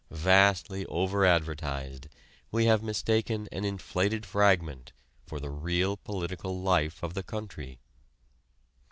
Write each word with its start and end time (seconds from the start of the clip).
Vastly 0.09 0.83
over 0.87 1.25
advertised, 1.27 2.07
we 2.51 2.65
have 2.65 2.81
mistaken 2.81 3.47
an 3.51 3.63
inflated 3.63 4.25
fragment 4.25 4.93
for 5.27 5.39
the 5.39 5.51
real 5.51 5.95
political 5.95 6.59
life 6.59 7.03
of 7.03 7.13
the 7.13 7.21
country. 7.21 7.79